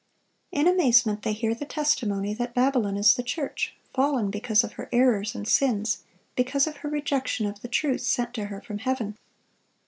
[0.51, 4.89] In amazement they hear the testimony that Babylon is the church, fallen because of her
[4.91, 6.01] errors and sins,
[6.35, 9.15] because of her rejection of the truth sent to her from heaven.